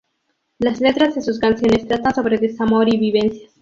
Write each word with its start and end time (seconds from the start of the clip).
Las 0.57 0.81
letras 0.81 1.13
de 1.13 1.21
sus 1.21 1.37
canciones 1.37 1.87
tratan 1.87 2.15
sobre 2.15 2.39
desamor 2.39 2.91
y 2.91 2.97
vivencias. 2.97 3.53